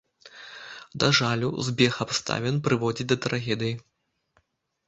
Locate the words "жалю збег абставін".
1.17-2.55